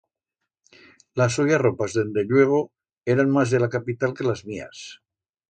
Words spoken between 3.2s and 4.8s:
mas de la capital que las mías.